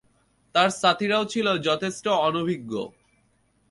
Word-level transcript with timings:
তার 0.55 0.69
সাথিরাও 0.81 1.23
ছিল 1.25 1.47
যথেষ্ট 1.59 2.05
অভিজ্ঞ। 2.35 2.71